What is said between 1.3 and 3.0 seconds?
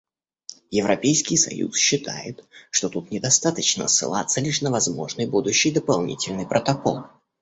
союз считает, что